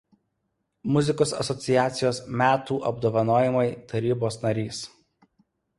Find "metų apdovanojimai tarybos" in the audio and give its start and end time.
2.41-4.41